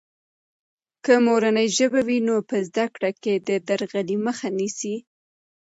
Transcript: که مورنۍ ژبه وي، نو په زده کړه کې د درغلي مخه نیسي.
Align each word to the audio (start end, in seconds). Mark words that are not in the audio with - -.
که 1.05 1.13
مورنۍ 1.25 1.67
ژبه 1.77 1.99
وي، 2.07 2.17
نو 2.27 2.35
په 2.49 2.55
زده 2.67 2.85
کړه 2.95 3.11
کې 3.21 3.33
د 3.47 3.49
درغلي 3.67 4.17
مخه 4.25 4.47
نیسي. 4.57 4.95